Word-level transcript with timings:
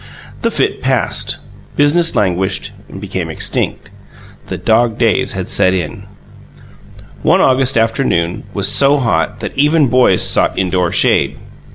The 0.41 0.49
fit 0.49 0.81
passed: 0.81 1.37
business 1.75 2.15
languished; 2.15 2.71
became 2.99 3.29
extinct. 3.29 3.91
The 4.47 4.57
dog 4.57 4.97
days 4.97 5.33
had 5.33 5.47
set 5.47 5.75
in. 5.75 6.05
One 7.21 7.39
August 7.39 7.77
afternoon 7.77 8.41
was 8.51 8.67
so 8.67 8.97
hot 8.97 9.41
that 9.41 9.55
even 9.55 9.89
boys 9.89 10.23
sought 10.23 10.57
indoor 10.57 10.91
shade. 10.91 11.37